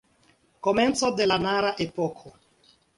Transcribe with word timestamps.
Komenco 0.69 1.13
de 1.21 1.29
la 1.29 1.39
Nara-epoko. 1.45 2.37